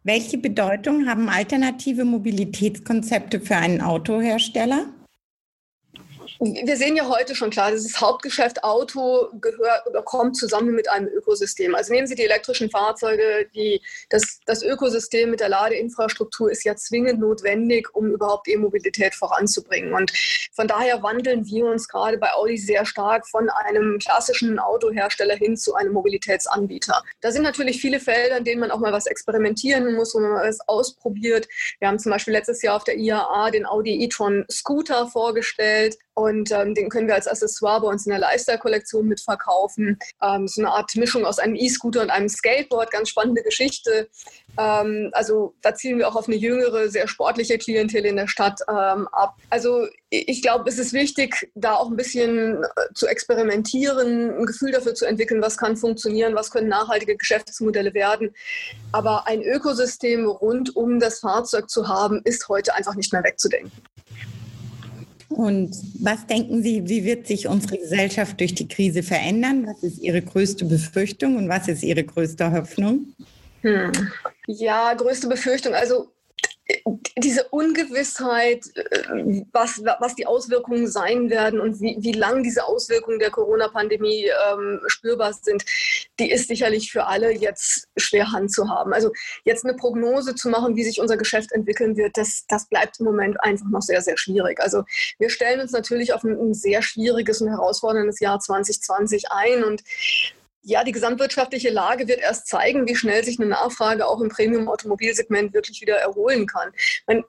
Welche 0.04 0.38
Bedeutung 0.38 1.08
haben 1.08 1.30
alternative 1.30 2.06
Mobilitätskonzepte 2.06 3.42
für 3.42 3.58
einen 3.58 3.82
Autohersteller? 3.82 4.86
Wir 6.40 6.78
sehen 6.78 6.96
ja 6.96 7.08
heute 7.08 7.36
schon 7.36 7.50
klar, 7.50 7.72
dieses 7.72 8.00
Hauptgeschäft 8.00 8.64
Auto 8.64 9.30
gehört 9.40 9.84
kommt 10.06 10.38
zusammen 10.38 10.74
mit 10.74 10.90
einem 10.90 11.08
Ökosystem. 11.08 11.76
Also 11.76 11.94
nehmen 11.94 12.08
Sie 12.08 12.16
die 12.16 12.24
elektrischen 12.24 12.70
Fahrzeuge, 12.70 13.48
die, 13.54 13.82
das, 14.10 14.40
das 14.46 14.64
Ökosystem 14.64 15.32
mit 15.32 15.40
der 15.40 15.50
Ladeinfrastruktur 15.50 16.52
ist 16.52 16.64
ja 16.64 16.76
zwingend 16.76 17.20
notwendig, 17.20 17.94
um 17.94 18.12
überhaupt 18.12 18.48
E-Mobilität 18.48 19.16
voranzubringen. 19.16 19.94
Und 19.94 20.12
von 20.54 20.68
daher 20.68 21.04
wandeln 21.04 21.46
wir 21.46 21.66
uns 21.66 21.88
gerade 21.88 22.18
bei 22.18 22.32
Audi 22.34 22.58
sehr 22.58 22.86
stark 22.86 23.28
von 23.28 23.50
einem 23.50 24.00
klassischen 24.00 24.60
Autohersteller 24.60 25.36
hin 25.36 25.58
zu 25.58 25.76
einem 25.76 25.94
Mobilitätsanbieter. 25.94 27.04
Da 27.22 27.32
sind 27.32 27.44
natürlich 27.44 27.82
viele 27.82 28.00
Felder, 28.00 28.38
in 28.38 28.44
denen 28.44 28.62
man 28.62 28.72
auch 28.72 28.80
mal 28.80 28.94
was 28.94 29.08
experimentieren 29.08 29.96
muss, 29.96 30.14
wo 30.14 30.20
man 30.20 30.32
mal 30.32 30.48
was 30.48 30.60
ausprobiert. 30.68 31.48
Wir 31.80 31.88
haben 31.88 32.00
zum 32.00 32.12
Beispiel 32.12 32.34
letztes 32.34 32.62
Jahr 32.62 32.76
auf 32.76 32.84
der 32.84 32.98
IAA 32.98 33.52
den 33.52 33.66
Audi 33.66 34.04
e-tron 34.04 34.46
Scooter 34.50 35.08
vorgestellt. 35.08 35.98
Und 36.14 36.27
ähm, 36.30 36.76
den 36.76 36.90
können 36.90 37.08
wir 37.08 37.16
als 37.16 37.28
Accessoire 37.28 37.82
bei 37.82 37.88
uns 37.88 38.06
in 38.06 38.12
der 38.12 38.20
Lifestyle-Kollektion 38.20 39.08
mitverkaufen. 39.08 39.98
Ähm, 40.22 40.48
so 40.48 40.62
eine 40.62 40.72
Art 40.72 40.96
Mischung 40.96 41.26
aus 41.26 41.40
einem 41.40 41.56
E-Scooter 41.56 42.02
und 42.02 42.10
einem 42.10 42.30
Skateboard, 42.30 42.92
ganz 42.92 43.10
spannende 43.10 43.44
Geschichte. 43.44 44.10
Ähm, 44.58 45.10
also 45.14 45.54
da 45.62 45.76
zielen 45.76 46.00
wir 46.00 46.08
auch 46.08 46.16
auf 46.16 46.28
eine 46.28 46.38
jüngere, 46.38 46.90
sehr 46.90 47.08
sportliche 47.08 47.58
Klientel 47.58 48.06
in 48.06 48.16
der 48.16 48.28
Stadt 48.28 48.60
ähm, 48.70 49.08
ab. 49.12 49.36
Also 49.50 49.88
ich 50.10 50.42
glaube, 50.42 50.70
es 50.70 50.80
ist 50.80 50.94
wichtig, 50.94 51.52
da 51.56 51.76
auch 51.76 51.90
ein 51.90 51.98
bisschen 51.98 52.64
äh, 52.64 52.68
zu 52.94 53.08
experimentieren, 53.08 54.40
ein 54.40 54.46
Gefühl 54.46 54.72
dafür 54.72 54.96
zu 54.96 55.06
entwickeln, 55.06 55.42
was 55.42 55.58
kann 55.58 55.76
funktionieren, 55.76 56.36
was 56.36 56.50
können 56.50 56.70
nachhaltige 56.70 57.18
Geschäftsmodelle 57.18 57.94
werden. 57.94 58.34
Aber 58.94 59.28
ein 59.28 59.42
Ökosystem 59.42 60.26
rund 60.28 60.76
um 60.76 61.00
das 61.00 61.20
Fahrzeug 61.20 61.70
zu 61.70 61.88
haben, 61.88 62.22
ist 62.24 62.48
heute 62.48 62.74
einfach 62.74 62.96
nicht 62.96 63.12
mehr 63.12 63.24
wegzudenken. 63.24 63.72
Und 65.30 65.76
was 66.00 66.26
denken 66.26 66.64
Sie, 66.64 66.88
wie 66.88 67.04
wird 67.04 67.28
sich 67.28 67.48
unsere 67.48 67.78
Gesellschaft 67.78 68.40
durch 68.40 68.56
die 68.56 68.68
Krise 68.68 69.04
verändern? 69.04 69.68
Was 69.68 69.84
ist 69.84 70.00
Ihre 70.00 70.22
größte 70.22 70.66
Befürchtung 70.66 71.36
und 71.36 71.50
was 71.50 71.68
ist 71.68 71.84
Ihre 71.84 72.04
größte 72.04 72.52
Hoffnung? 72.52 73.14
Hm. 73.62 73.92
Ja, 74.48 74.94
größte 74.94 75.28
Befürchtung. 75.28 75.74
Also 75.74 76.12
diese 77.18 77.48
Ungewissheit, 77.50 78.66
äh, 78.76 79.44
was, 79.52 79.82
was 80.00 80.16
die 80.16 80.26
Auswirkungen 80.26 80.88
sein 80.88 81.30
werden 81.30 81.60
und 81.60 81.80
wie, 81.82 81.98
wie 82.00 82.12
lang 82.12 82.44
diese 82.44 82.66
Auswirkungen 82.66 83.20
der 83.20 83.32
Corona-Pandemie 83.32 84.30
ähm, 84.52 84.82
spürbar 84.88 85.34
sind, 85.34 85.64
die 86.20 86.32
ist 86.32 86.48
sicherlich 86.48 86.92
für 86.92 87.06
alle 87.06 87.32
jetzt 87.32 87.88
schwer 87.98 88.32
handzuhaben. 88.32 88.94
Also 88.94 89.12
jetzt 89.46 89.66
eine 89.66 89.76
Prognose 89.76 90.36
zu 90.36 90.50
machen, 90.50 90.76
wie 90.76 90.84
sich 90.84 91.00
unser 91.00 91.18
Geschäft 91.18 91.52
entwickeln 91.52 91.98
wird, 91.98 92.18
das, 92.18 92.46
das 92.48 92.68
bleibt 92.68 93.00
im 93.00 93.06
Moment 93.06 93.42
einfach 93.42 93.68
noch 93.70 93.82
sehr, 93.82 94.02
sehr 94.02 94.18
schwierig. 94.18 94.60
Also 94.60 94.84
wir 95.20 95.30
stellen 95.30 95.62
uns 95.62 95.72
natürlich 95.72 96.14
auf 96.14 96.24
ein, 96.24 96.38
ein 96.38 96.54
sehr 96.54 96.82
schwieriges 96.82 97.42
und 97.42 97.50
herausforderndes 97.50 98.20
Jahr 98.20 98.40
2020 98.40 99.32
ein 99.32 99.64
und 99.64 99.84
ja, 100.64 100.84
die 100.84 100.92
gesamtwirtschaftliche 100.92 101.70
Lage 101.70 102.08
wird 102.08 102.20
erst 102.20 102.48
zeigen, 102.48 102.88
wie 102.88 102.96
schnell 102.96 103.24
sich 103.24 103.40
eine 103.40 103.50
Nachfrage 103.50 104.06
auch 104.06 104.20
im 104.20 104.30
Premium-Automobilsegment 104.30 105.54
wirklich 105.54 105.82
wieder 105.82 105.96
erholen 105.96 106.46
kann. 106.46 106.72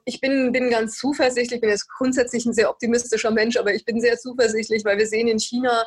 Ich 0.04 0.20
bin, 0.20 0.50
bin 0.50 0.70
ganz 0.70 0.99
zuversichtlich, 0.99 1.61
bin 1.61 1.70
jetzt 1.70 1.88
grundsätzlich 1.88 2.47
ein 2.47 2.52
sehr 2.52 2.68
optimistischer 2.68 3.30
Mensch, 3.30 3.56
aber 3.56 3.73
ich 3.73 3.85
bin 3.85 4.00
sehr 4.00 4.18
zuversichtlich, 4.18 4.85
weil 4.85 4.99
wir 4.99 5.06
sehen 5.06 5.28
in 5.28 5.38
China 5.38 5.87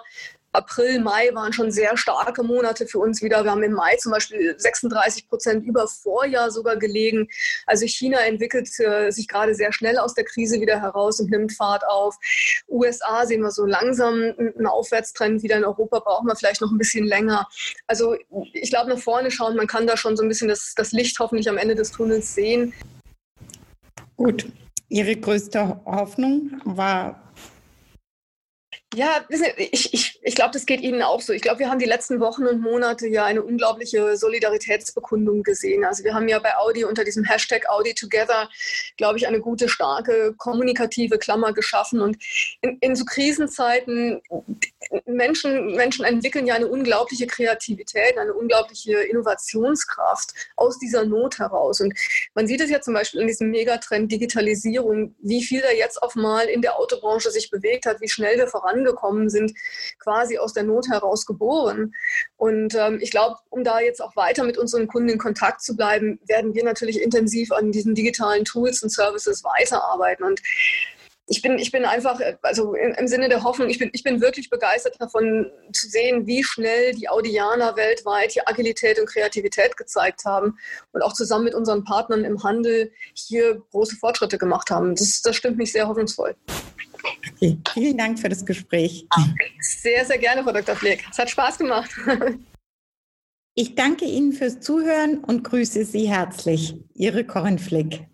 April, 0.53 0.99
Mai 0.99 1.29
waren 1.33 1.53
schon 1.53 1.71
sehr 1.71 1.95
starke 1.95 2.43
Monate 2.43 2.85
für 2.85 2.99
uns 2.99 3.21
wieder. 3.21 3.43
Wir 3.43 3.51
haben 3.51 3.63
im 3.63 3.71
Mai 3.73 3.95
zum 3.97 4.11
Beispiel 4.11 4.55
36 4.57 5.29
Prozent 5.29 5.65
über 5.65 5.87
Vorjahr 5.87 6.51
sogar 6.51 6.77
gelegen. 6.77 7.27
Also 7.65 7.85
China 7.85 8.19
entwickelt 8.19 8.69
äh, 8.79 9.11
sich 9.11 9.27
gerade 9.27 9.55
sehr 9.55 9.71
schnell 9.71 9.97
aus 9.97 10.13
der 10.13 10.25
Krise 10.25 10.59
wieder 10.59 10.81
heraus 10.81 11.19
und 11.19 11.31
nimmt 11.31 11.53
Fahrt 11.53 11.87
auf. 11.87 12.17
USA 12.67 13.25
sehen 13.25 13.41
wir 13.41 13.51
so 13.51 13.65
langsam 13.65 14.13
einen 14.37 14.67
Aufwärtstrend 14.67 15.41
wieder. 15.43 15.57
In 15.57 15.65
Europa 15.65 15.99
brauchen 15.99 16.27
wir 16.27 16.35
vielleicht 16.35 16.61
noch 16.61 16.71
ein 16.71 16.77
bisschen 16.77 17.05
länger. 17.05 17.47
Also 17.87 18.15
ich 18.53 18.69
glaube, 18.69 18.89
nach 18.89 18.99
vorne 18.99 19.31
schauen, 19.31 19.55
man 19.55 19.67
kann 19.67 19.87
da 19.87 19.95
schon 19.95 20.17
so 20.17 20.23
ein 20.23 20.29
bisschen 20.29 20.49
das, 20.49 20.73
das 20.75 20.91
Licht 20.91 21.17
hoffentlich 21.19 21.49
am 21.49 21.57
Ende 21.57 21.75
des 21.75 21.91
Tunnels 21.91 22.35
sehen. 22.35 22.73
Gut. 24.17 24.51
Ihre 24.89 25.15
größte 25.15 25.79
Hoffnung 25.85 26.61
war 26.65 27.30
ja, 28.93 29.25
ich, 29.57 29.93
ich, 29.93 30.19
ich 30.21 30.35
glaube, 30.35 30.51
das 30.51 30.65
geht 30.65 30.81
Ihnen 30.81 31.01
auch 31.01 31.21
so. 31.21 31.31
Ich 31.31 31.41
glaube, 31.41 31.59
wir 31.59 31.69
haben 31.69 31.79
die 31.79 31.85
letzten 31.85 32.19
Wochen 32.19 32.45
und 32.45 32.59
Monate 32.59 33.07
ja 33.07 33.23
eine 33.23 33.41
unglaubliche 33.41 34.17
Solidaritätsbekundung 34.17 35.43
gesehen. 35.43 35.85
Also 35.85 36.03
wir 36.03 36.13
haben 36.13 36.27
ja 36.27 36.39
bei 36.39 36.57
Audi 36.57 36.83
unter 36.83 37.05
diesem 37.05 37.23
Hashtag 37.23 37.69
Audi 37.69 37.93
Together, 37.93 38.49
glaube 38.97 39.17
ich, 39.17 39.27
eine 39.27 39.39
gute, 39.39 39.69
starke 39.69 40.33
kommunikative 40.37 41.19
Klammer 41.19 41.53
geschaffen. 41.53 42.01
Und 42.01 42.17
in, 42.59 42.79
in 42.81 42.95
so 42.95 43.05
Krisenzeiten, 43.05 44.21
Menschen, 45.05 45.73
Menschen 45.75 46.03
entwickeln 46.03 46.45
ja 46.45 46.55
eine 46.55 46.67
unglaubliche 46.67 47.27
Kreativität, 47.27 48.17
eine 48.17 48.33
unglaubliche 48.33 48.99
Innovationskraft 49.03 50.33
aus 50.57 50.79
dieser 50.79 51.05
Not 51.05 51.39
heraus. 51.39 51.79
Und 51.79 51.97
man 52.33 52.45
sieht 52.45 52.59
es 52.59 52.69
ja 52.69 52.81
zum 52.81 52.93
Beispiel 52.93 53.21
in 53.21 53.27
diesem 53.27 53.51
Megatrend 53.51 54.11
Digitalisierung, 54.11 55.15
wie 55.21 55.43
viel 55.43 55.61
da 55.61 55.71
jetzt 55.71 56.03
auf 56.03 56.15
mal 56.15 56.47
in 56.47 56.61
der 56.61 56.77
Autobranche 56.77 57.31
sich 57.31 57.49
bewegt 57.49 57.85
hat, 57.85 58.01
wie 58.01 58.09
schnell 58.09 58.37
wir 58.37 58.47
voran 58.47 58.80
angekommen 58.81 59.29
sind, 59.29 59.53
quasi 59.99 60.37
aus 60.37 60.53
der 60.53 60.63
Not 60.63 60.87
heraus 60.89 61.25
geboren. 61.25 61.93
Und 62.37 62.75
ähm, 62.75 62.99
ich 63.01 63.11
glaube, 63.11 63.37
um 63.49 63.63
da 63.63 63.79
jetzt 63.79 64.01
auch 64.01 64.15
weiter 64.15 64.43
mit 64.43 64.57
unseren 64.57 64.87
Kunden 64.87 65.09
in 65.09 65.17
Kontakt 65.17 65.61
zu 65.61 65.75
bleiben, 65.75 66.19
werden 66.27 66.53
wir 66.53 66.63
natürlich 66.63 67.01
intensiv 67.01 67.51
an 67.51 67.71
diesen 67.71 67.95
digitalen 67.95 68.45
Tools 68.45 68.81
und 68.83 68.89
Services 68.89 69.43
weiterarbeiten. 69.43 70.25
Und 70.25 70.41
ich 71.27 71.41
bin, 71.41 71.57
ich 71.59 71.71
bin 71.71 71.85
einfach, 71.85 72.19
also 72.41 72.73
im, 72.73 73.07
Sinne 73.07 73.29
der 73.29 73.43
Hoffnung, 73.43 73.69
ich 73.69 73.79
bin, 73.79 73.89
ich 73.93 74.03
bin 74.03 74.19
wirklich 74.19 74.49
begeistert 74.49 74.95
davon 74.99 75.49
zu 75.71 75.87
sehen, 75.87 76.27
wie 76.27 76.43
schnell 76.43 76.93
die 76.93 77.07
Audianer 77.07 77.77
weltweit 77.77 78.31
hier 78.33 78.49
Agilität 78.49 78.99
und 78.99 79.07
Kreativität 79.07 79.77
gezeigt 79.77 80.25
haben 80.25 80.57
und 80.91 81.01
auch 81.01 81.13
zusammen 81.13 81.45
mit 81.45 81.55
unseren 81.55 81.85
Partnern 81.85 82.25
im 82.25 82.43
Handel 82.43 82.91
hier 83.13 83.61
große 83.71 83.95
Fortschritte 83.95 84.37
gemacht 84.37 84.71
haben. 84.71 84.93
Das, 84.95 85.21
das 85.21 85.35
stimmt 85.37 85.57
mich 85.57 85.71
sehr 85.71 85.87
hoffnungsvoll. 85.87 86.35
Okay, 87.03 87.57
vielen 87.73 87.97
Dank 87.97 88.19
für 88.19 88.29
das 88.29 88.45
Gespräch. 88.45 89.07
Sehr, 89.59 90.05
sehr 90.05 90.17
gerne, 90.17 90.43
Frau 90.43 90.51
Dr. 90.51 90.75
Fleck. 90.75 91.05
Es 91.09 91.17
hat 91.17 91.29
Spaß 91.29 91.57
gemacht. 91.57 91.89
Ich 93.53 93.75
danke 93.75 94.05
Ihnen 94.05 94.31
fürs 94.31 94.61
Zuhören 94.61 95.17
und 95.17 95.43
grüße 95.43 95.83
Sie 95.83 96.07
herzlich. 96.07 96.73
Ihre 96.93 97.25
Corinne 97.25 97.59
Flick. 97.59 98.07